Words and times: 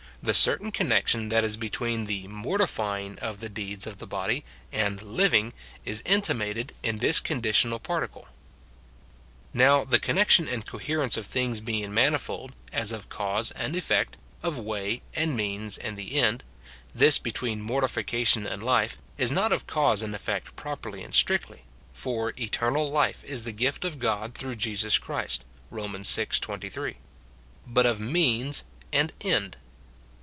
The 0.23 0.35
certain 0.35 0.69
connection 0.71 1.29
that 1.29 1.43
is 1.43 1.57
between 1.57 2.05
the 2.05 2.27
mortifying 2.27 3.17
of 3.17 3.39
the 3.39 3.49
deeds 3.49 3.87
of 3.87 3.97
the 3.97 4.05
body 4.05 4.43
and 4.71 5.01
living 5.01 5.51
is 5.83 6.03
intimated 6.05 6.75
in 6.83 6.99
this 6.99 7.19
conditional 7.19 7.79
particle. 7.79 8.27
Now^, 9.55 9.89
the 9.89 9.97
connection 9.97 10.47
and 10.47 10.63
coherence 10.63 11.17
of 11.17 11.25
things 11.25 11.59
being 11.59 11.91
manifold, 11.91 12.53
as 12.71 12.91
of 12.91 13.09
cause 13.09 13.49
and 13.49 13.75
effect, 13.75 14.15
of 14.43 14.59
way 14.59 15.01
and 15.15 15.35
means 15.35 15.75
and 15.75 15.97
the 15.97 16.15
end, 16.19 16.43
this 16.93 17.17
between 17.17 17.59
mortification 17.59 18.45
and 18.45 18.61
life 18.61 18.99
is 19.17 19.31
not 19.31 19.51
of 19.51 19.65
cause 19.65 20.03
and 20.03 20.13
effect 20.13 20.55
properly 20.55 21.01
and 21.01 21.15
strictly,— 21.15 21.63
for" 22.03 22.31
eternal 22.39 22.91
life 22.91 23.23
is 23.23 23.43
the 23.43 23.51
gift 23.51 23.83
of 23.83 23.97
God 23.97 24.35
through 24.35 24.57
Jesus 24.57 24.99
Christ," 24.99 25.45
Rom. 25.71 25.93
vi. 26.03 26.25
23,— 26.25 26.97
but 27.65 27.87
of 27.87 27.99
means 27.99 28.65
and 28.93 29.11
end. 29.21 29.57